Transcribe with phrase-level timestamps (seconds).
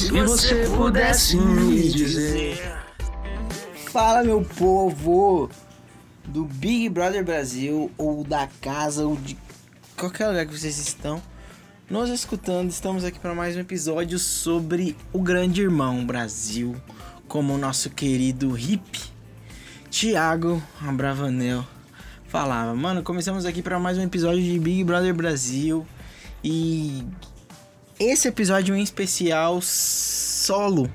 [0.00, 2.58] Se você pudesse me dizer.
[3.92, 5.50] Fala, meu povo
[6.24, 9.36] do Big Brother Brasil ou da casa ou de
[9.98, 11.20] qualquer lugar que vocês estão
[11.90, 12.70] nos escutando.
[12.70, 16.74] Estamos aqui para mais um episódio sobre o Grande Irmão Brasil,
[17.28, 18.98] como o nosso querido hip
[19.90, 21.62] Thiago Abravanel
[22.26, 22.74] falava.
[22.74, 25.86] Mano, começamos aqui para mais um episódio de Big Brother Brasil
[26.42, 27.04] e
[28.00, 30.90] esse episódio em especial solo,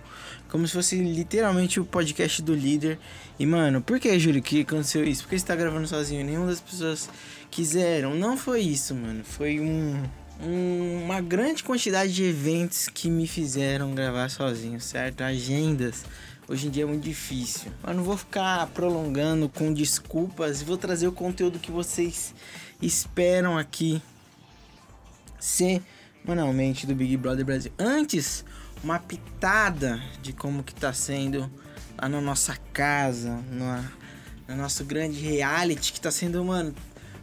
[0.49, 2.97] como se fosse literalmente o podcast do líder.
[3.37, 5.21] E mano, por que, Júlio, que aconteceu isso?
[5.21, 6.25] Por que você tá gravando sozinho?
[6.25, 7.07] Nenhuma das pessoas
[7.51, 8.15] quiseram.
[8.15, 9.23] Não foi isso, mano.
[9.23, 10.03] Foi um,
[10.41, 15.21] um, uma grande quantidade de eventos que me fizeram gravar sozinho, certo?
[15.21, 16.05] Agendas.
[16.47, 17.71] Hoje em dia é muito difícil.
[17.83, 22.33] Mas não vou ficar prolongando com desculpas vou trazer o conteúdo que vocês
[22.81, 24.01] esperam aqui
[26.25, 27.71] semanalmente do Big Brother Brasil.
[27.77, 28.43] Antes,
[28.83, 31.49] uma pitada de como que tá sendo
[32.01, 33.85] lá na nossa casa, no,
[34.47, 36.73] no nosso grande reality que tá sendo, mano,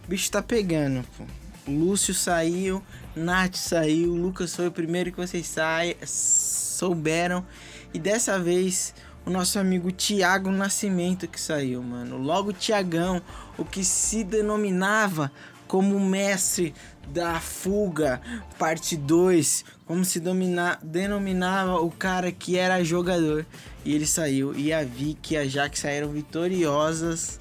[0.04, 1.24] o bicho tá pegando, pô.
[1.66, 2.82] Lúcio saiu,
[3.14, 7.44] Nath saiu, Lucas foi o primeiro que vocês sai, souberam.
[7.92, 12.18] E dessa vez o nosso amigo Tiago Nascimento que saiu, mano.
[12.18, 13.22] Logo Tiagão,
[13.56, 15.30] o que se denominava
[15.72, 16.74] como mestre
[17.08, 18.20] da fuga,
[18.58, 23.46] parte 2, como se domina, denominava o cara que era jogador.
[23.82, 24.54] E ele saiu.
[24.54, 27.40] E a Vicky e a Jaque saíram vitoriosas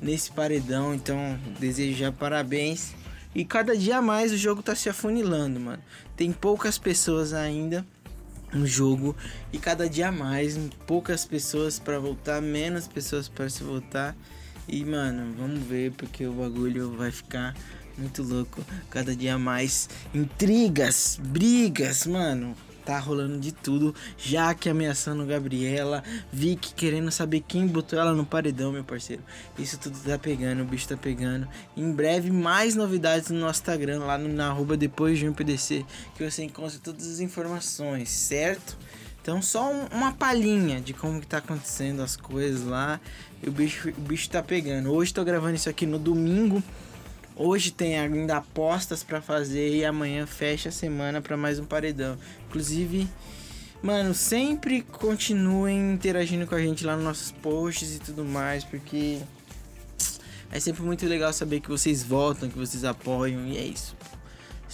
[0.00, 0.94] nesse paredão.
[0.94, 2.94] Então, desejo já parabéns.
[3.34, 5.82] E cada dia mais o jogo tá se afunilando, mano.
[6.16, 7.84] Tem poucas pessoas ainda
[8.52, 9.16] no jogo
[9.52, 14.14] e cada dia mais poucas pessoas para voltar, menos pessoas para se voltar.
[14.68, 17.54] E mano, vamos ver porque o bagulho vai ficar
[17.96, 18.64] muito louco.
[18.90, 22.56] Cada dia mais intrigas, brigas, mano.
[22.84, 23.94] Tá rolando de tudo.
[24.18, 26.04] Jaque ameaçando Gabriela.
[26.30, 29.22] Vicky querendo saber quem botou ela no paredão, meu parceiro.
[29.58, 31.48] Isso tudo tá pegando, o bicho tá pegando.
[31.74, 35.84] Em breve, mais novidades no nosso Instagram, lá no, na arroba depois de um PDC.
[36.14, 38.76] Que você encontra todas as informações, certo?
[39.24, 43.00] Então só um, uma palhinha de como que tá acontecendo as coisas lá.
[43.42, 44.92] E o bicho, o bicho tá pegando.
[44.92, 46.62] Hoje tô gravando isso aqui no domingo.
[47.34, 52.18] Hoje tem ainda apostas para fazer e amanhã fecha a semana para mais um paredão.
[52.48, 53.08] Inclusive,
[53.82, 59.20] mano, sempre continuem interagindo com a gente lá nos nossos posts e tudo mais, porque
[60.52, 63.96] é sempre muito legal saber que vocês voltam, que vocês apoiam e é isso.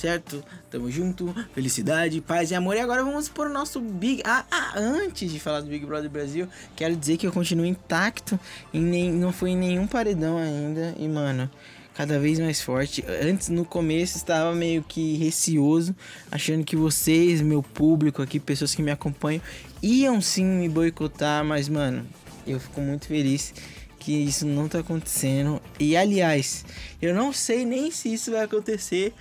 [0.00, 0.42] Certo?
[0.70, 2.74] Tamo junto, felicidade, paz e amor.
[2.74, 4.22] E agora vamos para o nosso Big.
[4.24, 8.40] Ah, ah, antes de falar do Big Brother Brasil, quero dizer que eu continuo intacto
[8.72, 9.12] e nem...
[9.12, 10.94] não fui em nenhum paredão ainda.
[10.98, 11.50] E, mano,
[11.92, 13.04] cada vez mais forte.
[13.22, 15.94] Antes, no começo, estava meio que receoso,
[16.30, 19.42] achando que vocês, meu público aqui, pessoas que me acompanham,
[19.82, 22.06] iam sim me boicotar, mas, mano,
[22.46, 23.52] eu fico muito feliz
[23.98, 25.60] que isso não tá acontecendo.
[25.78, 26.64] E, aliás,
[27.02, 29.12] eu não sei nem se isso vai acontecer,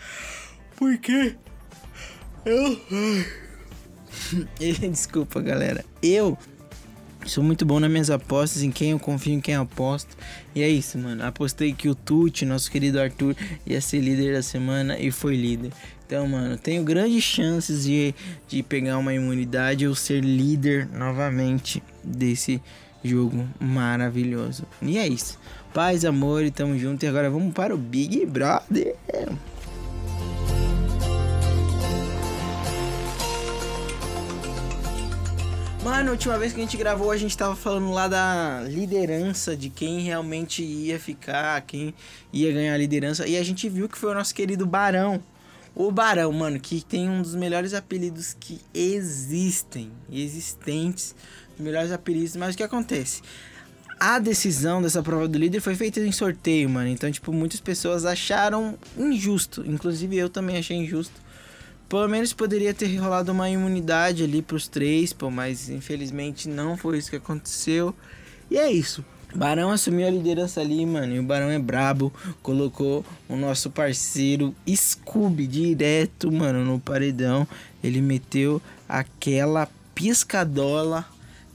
[0.79, 1.35] porque
[2.45, 2.79] eu.
[4.89, 5.83] Desculpa, galera.
[6.01, 6.37] Eu
[7.25, 10.17] Sou muito bom nas minhas apostas, em quem eu confio, em quem eu aposto.
[10.55, 11.23] E é isso, mano.
[11.25, 13.35] Apostei que o Tuti, nosso querido Arthur,
[13.67, 15.71] ia ser líder da semana e foi líder.
[16.07, 18.15] Então, mano, tenho grandes chances de,
[18.47, 22.61] de pegar uma imunidade ou ser líder novamente desse
[23.03, 24.63] jogo maravilhoso.
[24.81, 25.37] E é isso.
[25.73, 27.03] Paz, amor e tamo junto.
[27.03, 28.95] E agora vamos para o Big Brother.
[35.89, 39.57] Mano, a última vez que a gente gravou, a gente tava falando lá da liderança,
[39.57, 41.95] de quem realmente ia ficar, quem
[42.31, 43.27] ia ganhar a liderança.
[43.27, 45.19] E a gente viu que foi o nosso querido Barão.
[45.73, 51.15] O Barão, mano, que tem um dos melhores apelidos que existem, existentes,
[51.57, 52.35] melhores apelidos.
[52.35, 53.23] Mas o que acontece?
[53.99, 56.87] A decisão dessa prova do líder foi feita em sorteio, mano.
[56.87, 59.63] Então, tipo, muitas pessoas acharam injusto.
[59.65, 61.19] Inclusive eu também achei injusto
[61.89, 66.99] pelo menos poderia ter rolado uma imunidade ali pros três, pô, mas infelizmente não foi
[66.99, 67.95] isso que aconteceu.
[68.49, 69.03] E é isso.
[69.33, 71.15] Barão assumiu a liderança ali, mano.
[71.15, 72.13] E o Barão é brabo.
[72.41, 77.47] Colocou o nosso parceiro Scooby direto, mano, no paredão.
[77.83, 81.05] Ele meteu aquela piscadola,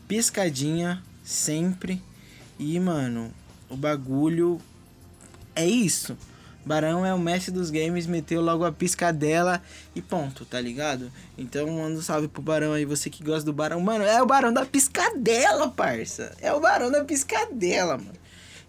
[0.07, 2.01] piscadinha sempre.
[2.59, 3.33] E, mano,
[3.69, 4.61] o bagulho
[5.55, 6.17] é isso.
[6.65, 9.63] Barão é o mestre dos games, meteu logo a piscadela
[9.95, 11.13] e ponto, tá ligado?
[11.37, 13.81] Então manda um salve pro Barão aí, você que gosta do Barão.
[13.81, 16.35] Mano, é o Barão da piscadela, parça.
[16.41, 18.25] É o Barão da piscadela, mano.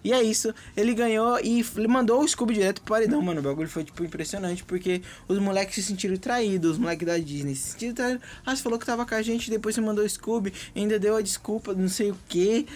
[0.06, 3.40] E é isso, ele ganhou e mandou o Scooby direto pro paredão, mano.
[3.40, 7.56] O bagulho foi, tipo, impressionante, porque os moleques se sentiram traídos, os moleques da Disney
[7.56, 8.22] se sentiram traídos.
[8.46, 11.16] Ah, você falou que tava com a gente, depois você mandou o Scooby, ainda deu
[11.16, 12.68] a desculpa, não sei o que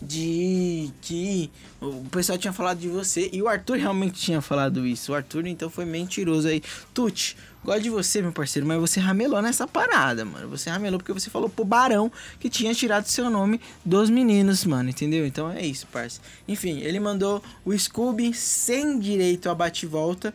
[0.00, 1.50] de que
[1.80, 5.12] o pessoal tinha falado de você e o Arthur realmente tinha falado isso.
[5.12, 6.62] O Arthur então foi mentiroso aí.
[6.94, 10.48] Tuti, gosto de você, meu parceiro, mas você ramelou nessa parada, mano.
[10.50, 14.88] Você ramelou porque você falou pro Barão que tinha tirado seu nome dos meninos, mano,
[14.88, 15.26] entendeu?
[15.26, 16.24] Então é isso, parceiro.
[16.46, 20.32] Enfim, ele mandou o Scooby sem direito a bate-volta.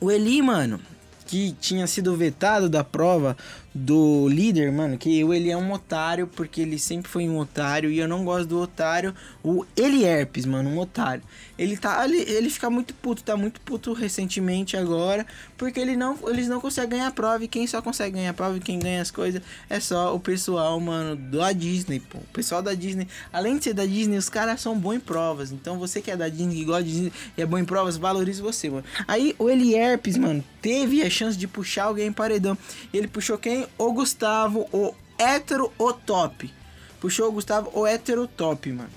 [0.00, 0.80] O Eli, mano,
[1.26, 3.36] que tinha sido vetado da prova
[3.76, 7.90] do líder, mano, que eu, ele é um otário, porque ele sempre foi um otário,
[7.90, 9.14] e eu não gosto do otário,
[9.44, 11.22] o Herpes, mano, um otário.
[11.58, 15.26] Ele tá, ele, ele fica muito puto, tá muito puto recentemente agora,
[15.58, 18.60] porque ele não, eles não conseguem ganhar prova, e quem só consegue ganhar prova, e
[18.60, 22.18] quem ganha as coisas, é só o pessoal, mano, da Disney, pô.
[22.18, 25.52] O pessoal da Disney, além de ser da Disney, os caras são bons em provas,
[25.52, 27.98] então você que é da Disney, que gosta de Disney, e é bom em provas,
[27.98, 28.84] valorize você, mano.
[29.06, 32.56] Aí, o Herpes, mano, teve a chance de puxar alguém em paredão,
[32.92, 33.65] ele puxou quem?
[33.78, 36.52] O Gustavo, o hétero o top.
[37.00, 38.90] Puxou o Gustavo, o hétero top, mano.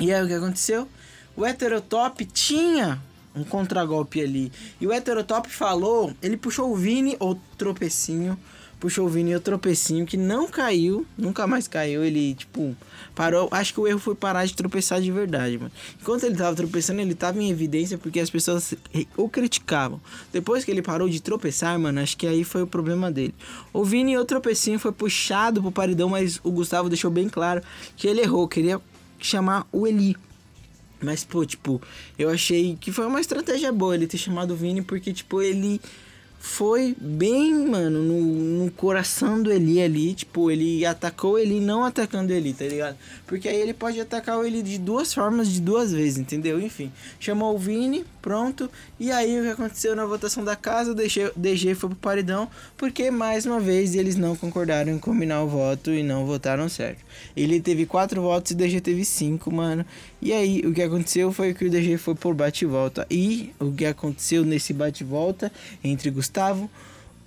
[0.00, 0.88] E aí o que aconteceu?
[1.36, 3.02] O hétero top tinha
[3.34, 4.52] um contragolpe ali.
[4.80, 8.38] E o hétero top falou, ele puxou o Vini, o tropecinho,
[8.84, 12.04] puxou o Vini o tropecinho que não caiu, nunca mais caiu.
[12.04, 12.76] Ele, tipo,
[13.14, 13.48] parou.
[13.50, 15.72] Acho que o erro foi parar de tropeçar de verdade, mano.
[15.98, 18.74] Enquanto ele tava tropeçando, ele tava em evidência porque as pessoas
[19.16, 19.98] o criticavam.
[20.30, 23.34] Depois que ele parou de tropeçar, mano, acho que aí foi o problema dele.
[23.72, 27.62] O Vini o tropecinho foi puxado pro paredão, mas o Gustavo deixou bem claro
[27.96, 28.46] que ele errou.
[28.46, 28.78] Queria
[29.18, 30.14] chamar o Eli.
[31.00, 31.80] Mas, pô, tipo,
[32.18, 35.80] eu achei que foi uma estratégia boa ele ter chamado o Vini, porque, tipo, ele
[36.44, 38.20] foi bem, mano, no,
[38.64, 40.12] no, coração do Eli ali.
[40.12, 42.98] Tipo, ele atacou ele não atacando ele, tá ligado?
[43.26, 46.60] Porque aí ele pode atacar o Eli de duas formas, de duas vezes, entendeu?
[46.60, 48.70] Enfim, chamou o Vini, pronto.
[49.00, 50.92] E aí o que aconteceu na votação da casa?
[50.92, 52.46] O DG, DG foi pro paredão,
[52.76, 57.02] porque mais uma vez eles não concordaram em combinar o voto e não votaram certo.
[57.34, 59.84] Ele teve quatro votos e o DG teve cinco, mano.
[60.20, 63.06] E aí o que aconteceu foi que o DG foi por bate-volta.
[63.10, 65.50] E o que aconteceu nesse bate-volta
[65.82, 66.68] entre Gustavo Gustavo,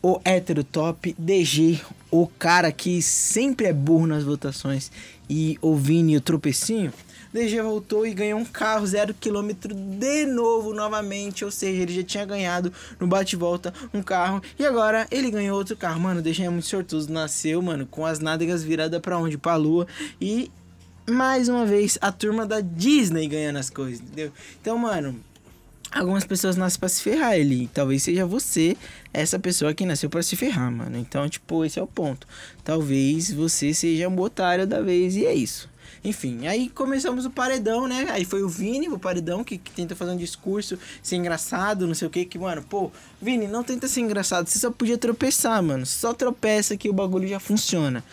[0.03, 1.79] o hétero top, DG,
[2.11, 4.91] o cara que sempre é burro nas votações,
[5.29, 6.91] e o Vini, o tropecinho.
[7.31, 11.45] DG voltou e ganhou um carro zero quilômetro de novo, novamente.
[11.45, 14.41] Ou seja, ele já tinha ganhado no bate-volta um carro.
[14.59, 15.99] E agora ele ganhou outro carro.
[15.99, 17.11] Mano, DG é muito sortudo.
[17.11, 19.37] Nasceu, mano, com as nádegas viradas para onde?
[19.37, 19.87] Pra lua.
[20.19, 20.49] E
[21.09, 24.31] mais uma vez a turma da Disney ganhando as coisas, entendeu?
[24.61, 25.15] Então, mano,
[25.91, 27.69] algumas pessoas nascem para se ferrar ele.
[27.73, 28.75] Talvez seja você
[29.13, 30.97] essa pessoa que nasceu para se ferrar, mano.
[30.97, 32.27] Então, tipo, esse é o ponto.
[32.63, 35.69] Talvez você seja um otário da vez e é isso.
[36.03, 38.07] Enfim, aí começamos o paredão, né?
[38.09, 41.93] Aí foi o Vini, o paredão, que, que tenta fazer um discurso, ser engraçado, não
[41.93, 42.91] sei o que, que, mano, pô,
[43.21, 45.85] Vini, não tenta ser engraçado, você só podia tropeçar, mano.
[45.85, 48.03] Só tropeça que o bagulho já funciona.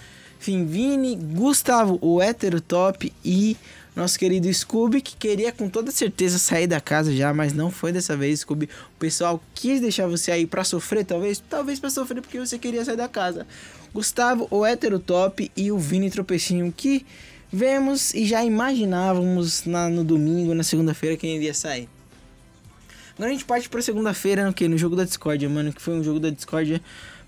[0.40, 3.56] Enfim, Vini, Gustavo, o hétero top e
[3.94, 7.92] nosso querido Scooby, que queria com toda certeza sair da casa já, mas não foi
[7.92, 8.68] dessa vez, Scooby.
[8.96, 12.84] O pessoal quis deixar você aí para sofrer, talvez, talvez para sofrer porque você queria
[12.84, 13.46] sair da casa.
[13.92, 17.06] Gustavo, o hétero top e o Vini Tropecinho, que
[17.52, 21.88] vemos e já imaginávamos na, no domingo, na segunda-feira, quem iria sair.
[23.14, 24.66] Agora a gente parte pra segunda-feira, no que?
[24.66, 26.82] No jogo da Discord, mano, que foi um jogo da Discord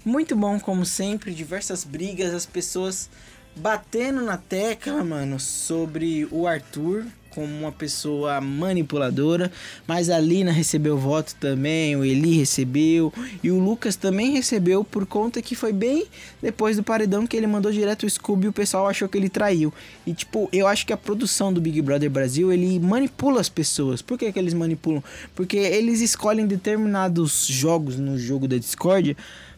[0.05, 3.11] muito bom, como sempre, diversas brigas, as pessoas
[3.57, 7.05] batendo na tecla, mano, sobre o Arthur
[7.37, 9.53] como uma pessoa manipuladora,
[9.87, 15.05] mas a Lina recebeu voto também, o Eli recebeu e o Lucas também recebeu por
[15.05, 16.07] conta que foi bem
[16.41, 19.29] depois do paredão que ele mandou direto o Scooby e o pessoal achou que ele
[19.29, 19.71] traiu.
[20.07, 24.01] E tipo, eu acho que a produção do Big Brother Brasil, ele manipula as pessoas.
[24.01, 25.05] Por que, que eles manipulam?
[25.35, 29.15] Porque eles escolhem determinados jogos no jogo da Discord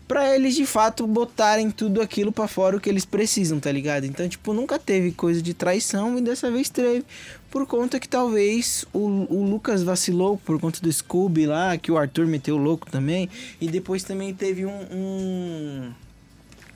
[0.08, 4.04] para eles de fato botarem tudo aquilo para fora o que eles precisam, tá ligado?
[4.04, 7.04] Então, tipo, nunca teve coisa de traição e dessa vez teve.
[7.50, 11.98] Por conta que talvez o, o Lucas vacilou por conta do Scooby lá, que o
[11.98, 13.28] Arthur meteu louco também.
[13.60, 15.92] E depois também teve um, um,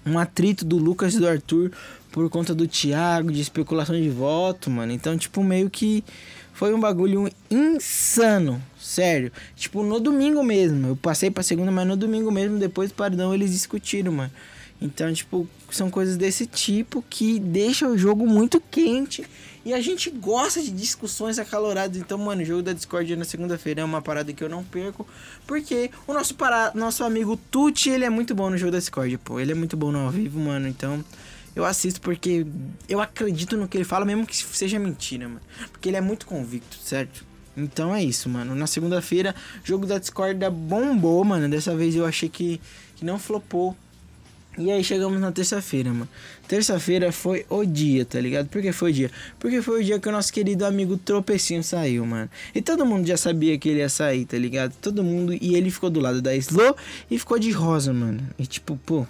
[0.07, 1.73] um atrito do Lucas e do Arthur
[2.11, 4.93] por conta do Thiago, de especulação de voto, mano.
[4.93, 6.05] Então, tipo, meio que
[6.53, 9.33] foi um bagulho insano, sério.
[9.57, 10.89] Tipo, no domingo mesmo.
[10.89, 14.33] Eu passei pra segunda, mas no domingo mesmo, depois do paredão, eles discutiram, mano.
[14.81, 19.25] Então, tipo, são coisas desse tipo que deixam o jogo muito quente.
[19.65, 21.97] E a gente gosta de discussões acaloradas.
[21.97, 25.07] Então, mano, o jogo da Discord na segunda-feira é uma parada que eu não perco.
[25.47, 26.73] Porque o nosso, para...
[26.75, 29.39] nosso amigo Tuti, ele é muito bom no jogo da Discord, pô.
[29.39, 30.67] Ele é muito bom no ao vivo, mano.
[30.67, 31.05] Então,
[31.55, 32.47] eu assisto porque
[32.89, 35.41] eu acredito no que ele fala, mesmo que seja mentira, mano.
[35.71, 37.25] Porque ele é muito convicto, certo?
[37.57, 38.55] Então é isso, mano.
[38.55, 41.49] Na segunda-feira, jogo da Discord bombou, mano.
[41.49, 42.61] Dessa vez eu achei que,
[42.97, 43.77] que não flopou.
[44.57, 46.09] E aí chegamos na terça-feira, mano.
[46.47, 48.49] Terça-feira foi o dia, tá ligado?
[48.49, 49.11] Por que foi o dia?
[49.39, 52.29] Porque foi o dia que o nosso querido amigo Tropecinho saiu, mano.
[52.55, 54.75] E todo mundo já sabia que ele ia sair, tá ligado?
[54.81, 55.33] Todo mundo.
[55.33, 56.77] E ele ficou do lado da Slow
[57.11, 58.27] e ficou de rosa, mano.
[58.39, 59.07] E tipo, pô.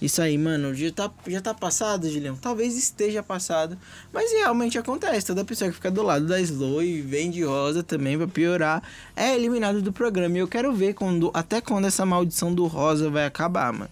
[0.00, 2.34] Isso aí, mano, já tá, já tá passado, Julião?
[2.34, 3.76] Talvez esteja passado.
[4.12, 5.26] Mas realmente acontece.
[5.26, 8.82] Toda pessoa que fica do lado da Slow e vem de rosa também pra piorar
[9.14, 10.36] é eliminado do programa.
[10.36, 13.90] E eu quero ver quando, até quando essa maldição do rosa vai acabar, mano.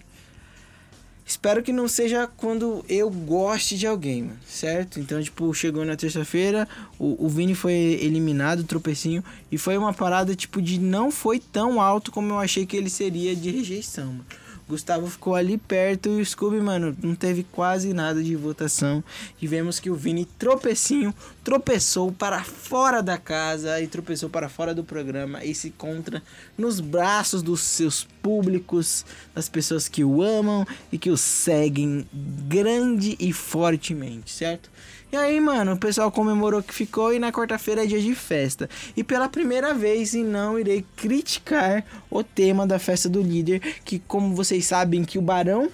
[1.29, 4.99] Espero que não seja quando eu goste de alguém, mano, certo?
[4.99, 10.35] Então, tipo, chegou na terça-feira, o, o Vini foi eliminado, tropecinho, e foi uma parada,
[10.35, 14.25] tipo, de não foi tão alto como eu achei que ele seria de rejeição, mano.
[14.69, 19.03] Gustavo ficou ali perto e o Scooby, mano, não teve quase nada de votação.
[19.41, 21.11] E vemos que o Vini tropecinho
[21.43, 26.21] tropeçou para fora da casa e tropeçou para fora do programa e se encontra
[26.55, 32.07] nos braços dos seus públicos, das pessoas que o amam e que o seguem
[32.47, 34.69] grande e fortemente, certo?
[35.11, 38.69] E aí, mano, o pessoal comemorou que ficou e na quarta-feira é dia de festa.
[38.95, 43.97] E pela primeira vez, e não irei criticar o tema da festa do líder, que
[43.97, 45.67] como vocês sabem que o Barão,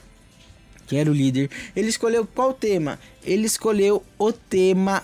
[0.88, 2.98] que era o líder, ele escolheu qual tema?
[3.26, 5.04] Ele escolheu o tema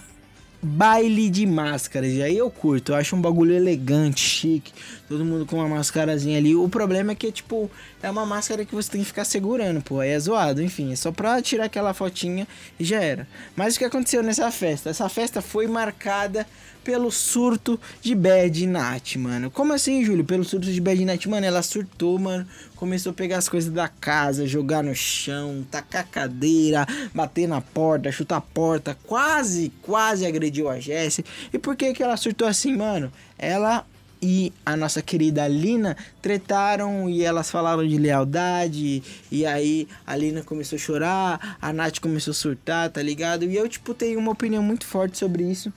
[0.62, 2.14] baile de máscaras.
[2.14, 4.72] E aí eu curto, eu acho um bagulho elegante, chique.
[5.10, 6.56] Todo mundo com uma mascarazinha ali.
[6.56, 7.70] O problema é que, tipo,
[8.03, 10.00] é uma máscara que você tem que ficar segurando, pô.
[10.00, 10.91] Aí é zoado, enfim.
[10.91, 12.48] É só pra tirar aquela fotinha
[12.79, 13.27] e já era.
[13.55, 14.89] Mas o que aconteceu nessa festa?
[14.89, 16.46] Essa festa foi marcada
[16.84, 19.51] pelo surto de Bad Nat, mano.
[19.51, 20.25] Como assim, Júlio?
[20.25, 22.48] Pelo surto de Bad Nat, mano, ela surtou, mano.
[22.75, 28.12] Começou a pegar as coisas da casa, jogar no chão, tacar cadeira, bater na porta,
[28.12, 31.24] chutar a porta, quase, quase agrediu a Jessie.
[31.53, 33.12] E por que que ela surtou assim, mano?
[33.38, 33.86] Ela
[34.22, 39.01] e a nossa querida Lina tretaram e elas falaram de lealdade.
[39.32, 43.46] E aí a Lina começou a chorar, a Nath começou a surtar, tá ligado?
[43.46, 45.74] E eu, tipo, tenho uma opinião muito forte sobre isso.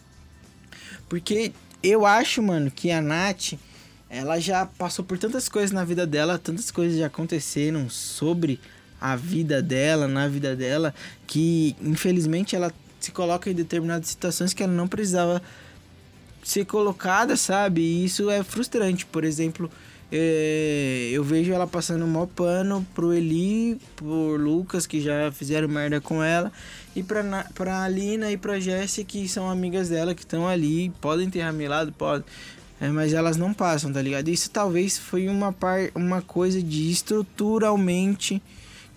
[1.09, 3.55] Porque eu acho, mano, que a Nath,
[4.11, 8.61] ela já passou por tantas coisas na vida dela, tantas coisas já aconteceram sobre
[9.01, 10.95] a vida dela, na vida dela,
[11.27, 15.43] que infelizmente ela se coloca em determinadas situações que ela não precisava
[16.45, 17.81] ser colocada, sabe?
[17.81, 19.07] E isso é frustrante.
[19.07, 19.71] Por exemplo,
[20.13, 26.01] é, eu vejo ela passando maior pano pro Eli, por Lucas, que já fizeram merda
[26.01, 26.53] com ela,
[26.95, 27.23] e pra,
[27.55, 31.91] pra Alina e pra Jessie, que são amigas dela, que estão ali, podem ter ramelado,
[31.91, 32.25] podem.
[32.81, 34.29] É, mas elas não passam, tá ligado?
[34.29, 38.43] Isso talvez foi uma, par, uma coisa de estruturalmente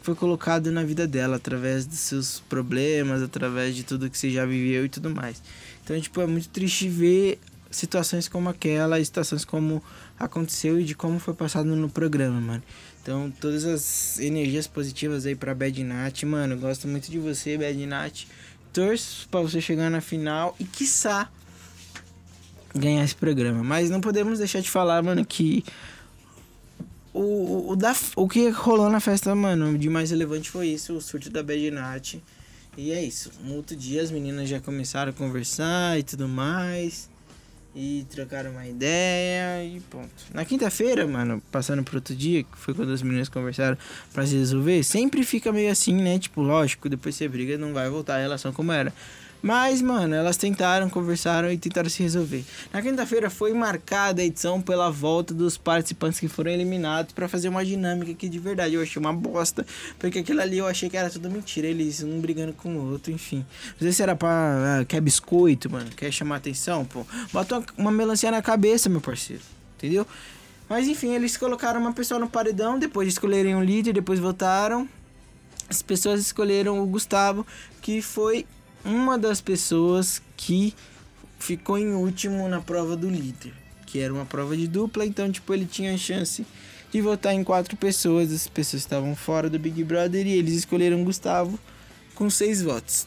[0.07, 4.45] foi colocado na vida dela, através dos seus problemas, através de tudo que você já
[4.45, 5.43] viveu e tudo mais.
[5.83, 7.37] Então, tipo, é muito triste ver
[7.69, 9.83] situações como aquela, situações como
[10.17, 12.63] aconteceu e de como foi passado no programa, mano.
[13.01, 16.55] Então, todas as energias positivas aí pra Bad Nat, mano.
[16.55, 18.27] Gosto muito de você, Bad Nat.
[18.71, 21.29] Torço pra você chegar na final e, quiçá,
[22.73, 23.61] ganhar esse programa.
[23.61, 25.65] Mas não podemos deixar de falar, mano, que
[27.13, 31.01] o, o, da, o que rolou na festa, mano, de mais relevante foi isso, o
[31.01, 32.15] surto da Bad Nat.
[32.77, 33.31] E é isso.
[33.43, 37.09] No outro dia as meninas já começaram a conversar e tudo mais.
[37.75, 40.09] E trocaram uma ideia e ponto.
[40.33, 43.77] Na quinta-feira, mano, passando pro outro dia, que foi quando as meninas conversaram
[44.13, 46.17] para se resolver, sempre fica meio assim, né?
[46.17, 48.91] Tipo, lógico, depois você briga, não vai voltar a relação como era.
[49.47, 52.43] Mas, mano, elas tentaram, conversaram e tentaram se resolver.
[52.73, 57.47] Na quinta-feira foi marcada a edição pela volta dos participantes que foram eliminados para fazer
[57.47, 59.65] uma dinâmica que de verdade eu achei uma bosta.
[59.97, 61.65] Porque aquilo ali eu achei que era tudo mentira.
[61.65, 63.37] Eles um brigando com o outro, enfim.
[63.37, 64.81] Não sei se era pra.
[64.81, 65.91] Ah, quer biscoito, mano?
[65.91, 67.05] Quer chamar atenção, pô?
[67.31, 69.43] Bota uma melancia na cabeça, meu parceiro.
[69.77, 70.05] Entendeu?
[70.67, 74.89] Mas enfim, eles colocaram uma pessoa no paredão, depois de escolherem um líder, depois votaram.
[75.69, 77.47] As pessoas escolheram o Gustavo,
[77.81, 78.45] que foi
[78.87, 80.73] uma das pessoas que
[81.37, 83.51] ficou em último na prova do líder,
[83.85, 86.45] que era uma prova de dupla, então tipo ele tinha a chance
[86.89, 91.03] de votar em quatro pessoas, as pessoas estavam fora do Big Brother e eles escolheram
[91.03, 91.59] Gustavo
[92.15, 93.05] com seis votos.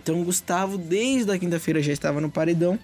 [0.00, 2.78] Então Gustavo desde a quinta-feira já estava no paredão.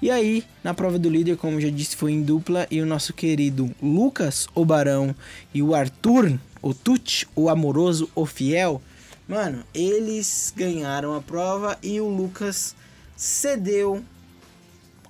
[0.00, 3.12] E aí, na prova do líder, como já disse, foi em dupla e o nosso
[3.12, 5.14] querido Lucas, o Barão,
[5.52, 8.82] e o Arthur, o Tuti, o amoroso, o fiel,
[9.26, 12.76] Mano, eles ganharam a prova e o Lucas
[13.16, 14.04] cedeu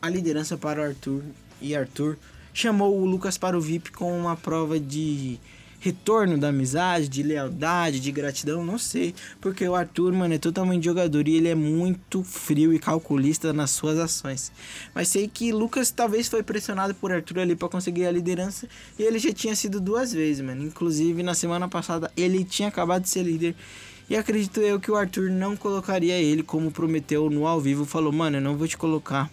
[0.01, 1.23] a liderança para o Arthur.
[1.61, 2.17] E Arthur
[2.53, 5.41] chamou o Lucas para o VIP com uma prova de
[5.81, 9.15] retorno da amizade, de lealdade, de gratidão, não sei.
[9.41, 13.73] Porque o Arthur, mano, é totalmente jogador e ele é muito frio e calculista nas
[13.73, 14.51] suas ações.
[14.95, 18.67] Mas sei que Lucas talvez foi pressionado por Arthur ali para conseguir a liderança
[18.99, 20.63] e ele já tinha sido duas vezes, mano.
[20.63, 23.55] Inclusive na semana passada ele tinha acabado de ser líder.
[24.09, 27.85] E acredito eu que o Arthur não colocaria ele como prometeu no ao vivo.
[27.85, 29.31] Falou, mano, eu não vou te colocar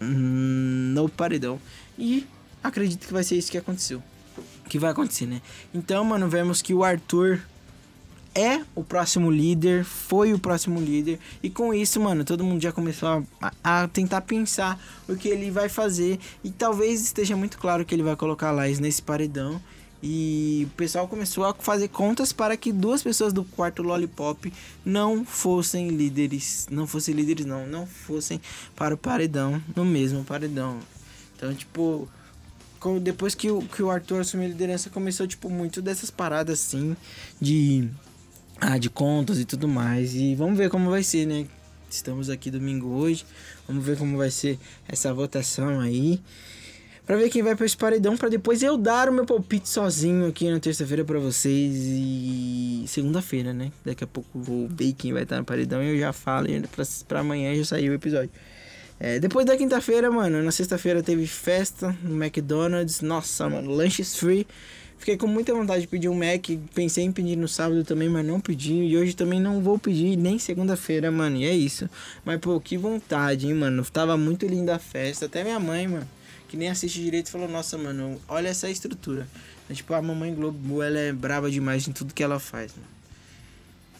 [0.00, 1.60] no paredão.
[1.98, 2.26] E
[2.62, 4.02] acredito que vai ser isso que aconteceu
[4.68, 5.40] que vai acontecer, né?
[5.74, 7.40] Então, mano, vemos que o Arthur
[8.34, 12.70] é o próximo líder, foi o próximo líder, e com isso, mano, todo mundo já
[12.70, 17.84] começou a, a, tentar pensar o que ele vai fazer, e talvez esteja muito claro
[17.84, 19.60] que ele vai colocar Lais nesse paredão.
[20.02, 24.52] E o pessoal começou a fazer contas para que duas pessoas do quarto Lollipop
[24.84, 26.68] não fossem líderes.
[26.70, 27.66] Não fossem líderes, não.
[27.66, 28.40] Não fossem
[28.76, 30.78] para o paredão, no mesmo paredão.
[31.36, 32.08] Então, tipo,
[33.02, 36.96] depois que o, que o Arthur assumiu a liderança, começou, tipo, muito dessas paradas, assim,
[37.40, 37.88] de...
[38.60, 40.14] Ah, de contas e tudo mais.
[40.14, 41.46] E vamos ver como vai ser, né?
[41.90, 43.24] Estamos aqui domingo hoje.
[43.66, 46.20] Vamos ver como vai ser essa votação aí.
[47.08, 48.18] Pra ver quem vai pra esse paredão.
[48.18, 51.74] Pra depois eu dar o meu palpite sozinho aqui na terça-feira pra vocês.
[51.74, 53.72] E segunda-feira, né?
[53.82, 55.82] Daqui a pouco vou ver quem vai estar no paredão.
[55.82, 56.48] E eu já falo.
[56.70, 58.28] Pra, pra amanhã já saiu o episódio.
[59.00, 63.00] É, depois da quinta-feira, mano, na sexta-feira teve festa no McDonald's.
[63.00, 64.46] Nossa, mano, lanches free.
[64.98, 66.46] Fiquei com muita vontade de pedir um Mac.
[66.74, 68.74] Pensei em pedir no sábado também, mas não pedi.
[68.74, 71.38] E hoje também não vou pedir, nem segunda-feira, mano.
[71.38, 71.88] E é isso.
[72.22, 73.82] Mas, pô, que vontade, hein, mano.
[73.90, 75.24] Tava muito linda a festa.
[75.24, 76.06] Até minha mãe, mano,
[76.48, 79.28] que nem assiste direito, falou: Nossa, mano, olha essa estrutura.
[79.68, 82.88] É, tipo, a mamãe Globo, ela é brava demais em tudo que ela faz, mano.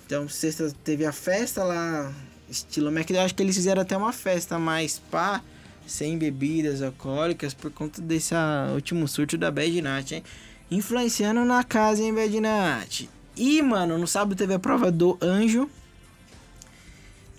[0.07, 2.12] Então, sexta teve a festa lá
[2.49, 2.90] estilo.
[2.90, 5.43] Eu acho que eles fizeram até uma festa mais pá,
[5.87, 10.25] sem bebidas alcoólicas, por conta desse ah, último surto da Bad Night, hein?
[10.71, 13.11] Influenciando na casa, hein, Bad Night.
[13.37, 15.69] E, mano, no sábado teve a prova do Anjo.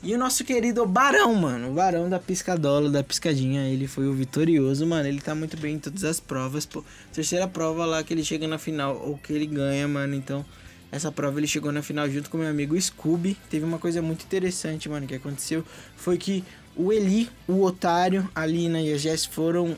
[0.01, 1.71] E o nosso querido Barão, mano.
[1.71, 3.67] O Barão da Piscadola, da Piscadinha.
[3.67, 5.07] Ele foi o vitorioso, mano.
[5.07, 6.65] Ele tá muito bem em todas as provas.
[6.65, 10.15] Pô, terceira prova lá que ele chega na final ou que ele ganha, mano.
[10.15, 10.45] Então,
[10.89, 13.35] essa prova ele chegou na final junto com meu amigo Scooby.
[13.49, 15.65] Teve uma coisa muito interessante, mano, que aconteceu.
[15.97, 16.45] Foi que
[16.77, 19.75] o Eli, o otário, a Lina e a Jess foram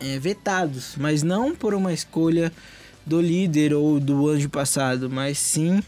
[0.00, 0.96] é, vetados.
[0.96, 2.52] Mas não por uma escolha
[3.06, 5.80] do líder ou do anjo passado, mas sim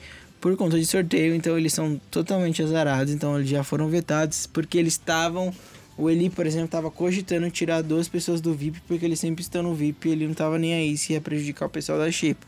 [0.47, 1.35] por conta de sorteio.
[1.35, 3.13] Então eles são totalmente azarados.
[3.13, 5.53] Então eles já foram vetados porque eles estavam.
[5.99, 9.63] O Eli, por exemplo, estava cogitando tirar duas pessoas do VIP porque eles sempre estão
[9.63, 12.47] no VIP ele não estava nem aí se ia prejudicar o pessoal da Xepa.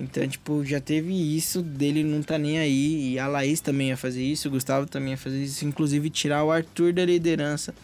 [0.00, 3.12] Então, tipo, já teve isso dele não tá nem aí.
[3.12, 5.66] E a Laís também ia fazer isso, o Gustavo também ia fazer isso.
[5.66, 7.74] Inclusive, tirar o Arthur da liderança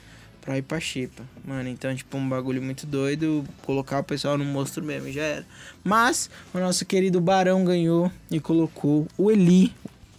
[0.45, 1.23] pra ir pra Xepa.
[1.45, 3.45] Mano, então, tipo, um bagulho muito doido.
[3.63, 5.47] Colocar o pessoal no monstro mesmo, já era.
[5.83, 9.75] Mas, o nosso querido Barão ganhou e colocou o Eli,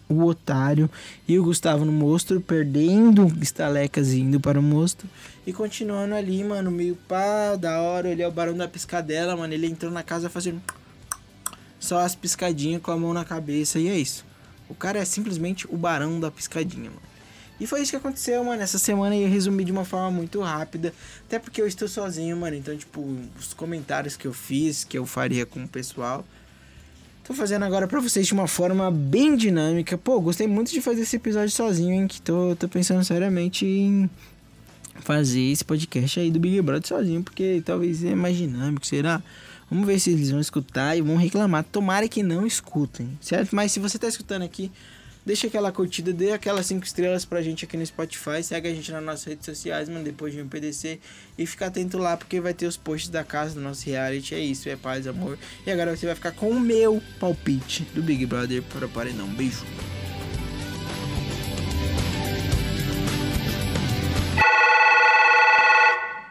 [0.09, 0.89] o otário,
[1.27, 5.07] e o Gustavo no monstro, perdendo estalecas e indo para o monstro.
[5.45, 8.09] E continuando ali, mano, meio pá, da hora.
[8.09, 9.53] Ele é o Barão da Piscadela, mano.
[9.53, 10.61] Ele entrou na casa fazendo
[11.79, 14.25] só as piscadinhas com a mão na cabeça e é isso.
[14.67, 17.14] O cara é simplesmente o barão da piscadinha, mano.
[17.59, 18.61] E foi isso que aconteceu, mano.
[18.61, 20.93] Essa semana eu resumi de uma forma muito rápida.
[21.25, 22.55] Até porque eu estou sozinho, mano.
[22.55, 23.01] Então, tipo,
[23.39, 26.25] os comentários que eu fiz, que eu faria com o pessoal.
[27.23, 29.97] Tô fazendo agora pra vocês de uma forma bem dinâmica.
[29.97, 32.07] Pô, gostei muito de fazer esse episódio sozinho, hein?
[32.07, 34.09] Que tô, tô pensando seriamente em
[34.99, 37.23] fazer esse podcast aí do Big Brother sozinho.
[37.23, 39.23] Porque talvez é mais dinâmico, será?
[39.71, 41.63] Vamos ver se eles vão escutar e vão reclamar.
[41.63, 43.55] Tomara que não escutem, certo?
[43.55, 44.71] Mas se você tá escutando aqui,
[45.25, 48.91] deixa aquela curtida, dê aquelas 5 estrelas pra gente aqui no Spotify, segue a gente
[48.91, 50.99] nas nossas redes sociais, mano, depois de um PDC
[51.37, 54.35] e fica atento lá porque vai ter os posts da casa do nosso reality.
[54.35, 55.37] É isso, é paz, amor.
[55.65, 59.27] E agora você vai ficar com o meu palpite do Big Brother para o Paredão.
[59.29, 59.65] Beijo.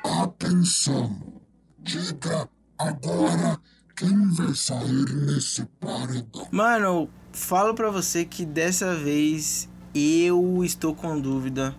[0.05, 1.43] Atenção!
[1.81, 3.59] Diga Agora,
[3.97, 6.49] quem vai sair nesse paredão?
[6.51, 11.75] Mano, falo pra você que dessa vez eu estou com dúvida.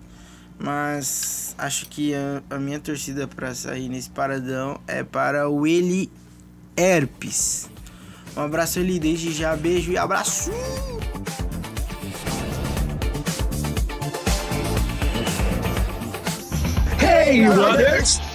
[0.58, 6.10] Mas acho que a, a minha torcida para sair nesse paradão é para o Eli
[6.78, 7.70] Herpes.
[8.38, 9.56] Um abraço, Eli, desde já.
[9.56, 10.52] Beijo e abraço!
[17.02, 18.35] Hey, brothers!